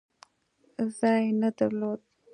ځای 0.97 1.25
نه 1.41 1.49
درلود. 1.57 2.01